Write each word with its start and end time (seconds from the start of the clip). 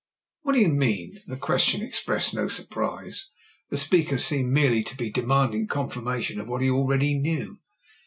"What 0.41 0.53
do 0.53 0.59
you 0.59 0.69
mean?" 0.69 1.21
The 1.27 1.37
question 1.37 1.83
expressed 1.83 2.33
no 2.33 2.47
surprise; 2.47 3.27
the 3.69 3.77
speaker 3.77 4.17
seemed 4.17 4.51
merely 4.51 4.83
to 4.83 4.97
be 4.97 5.13
Remand 5.15 5.53
ing 5.53 5.67
confirmation 5.67 6.39
of 6.39 6.47
what 6.49 6.63
he 6.63 6.71
already 6.71 7.13
knew. 7.19 7.59